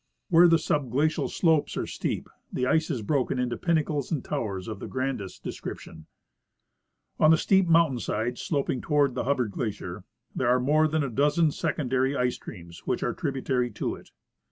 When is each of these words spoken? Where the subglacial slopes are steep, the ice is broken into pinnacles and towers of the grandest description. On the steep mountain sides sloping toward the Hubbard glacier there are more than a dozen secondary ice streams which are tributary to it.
Where 0.31 0.47
the 0.47 0.57
subglacial 0.57 1.29
slopes 1.29 1.77
are 1.77 1.85
steep, 1.85 2.27
the 2.51 2.65
ice 2.65 2.89
is 2.89 3.03
broken 3.03 3.37
into 3.37 3.55
pinnacles 3.55 4.11
and 4.11 4.25
towers 4.25 4.67
of 4.67 4.79
the 4.79 4.87
grandest 4.87 5.43
description. 5.43 6.07
On 7.19 7.29
the 7.29 7.37
steep 7.37 7.67
mountain 7.67 7.99
sides 7.99 8.41
sloping 8.41 8.81
toward 8.81 9.13
the 9.13 9.25
Hubbard 9.25 9.51
glacier 9.51 10.03
there 10.35 10.47
are 10.49 10.59
more 10.59 10.87
than 10.87 11.03
a 11.03 11.09
dozen 11.11 11.51
secondary 11.51 12.15
ice 12.17 12.33
streams 12.33 12.79
which 12.87 13.03
are 13.03 13.13
tributary 13.13 13.69
to 13.73 13.93
it. 13.93 14.09